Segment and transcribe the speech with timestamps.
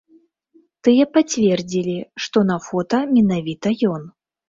[0.87, 1.97] Тыя пацвердзілі,
[2.27, 4.13] што на фота менавіта ён.